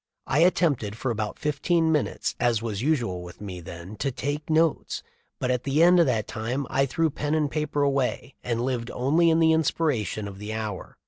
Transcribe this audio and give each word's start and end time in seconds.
I 0.25 0.39
attempted 0.39 0.97
for 0.97 1.11
about 1.11 1.37
fifteen 1.37 1.91
minutes 1.91 2.33
as 2.39 2.59
was 2.59 2.81
usual 2.81 3.21
with 3.21 3.39
me 3.39 3.61
then 3.61 3.95
to 3.97 4.09
take 4.11 4.49
notes, 4.49 5.03
but 5.39 5.51
at 5.51 5.63
the 5.63 5.83
end 5.83 5.99
of 5.99 6.07
that 6.07 6.25
time 6.27 6.65
I 6.71 6.87
threw 6.87 7.11
pen 7.11 7.35
and 7.35 7.51
paper 7.51 7.83
away 7.83 8.33
and 8.43 8.61
lived 8.65 8.89
only 8.95 9.29
in 9.29 9.39
the 9.39 9.51
inspiration 9.51 10.27
of 10.27 10.39
the 10.39 10.53
hour. 10.55 10.97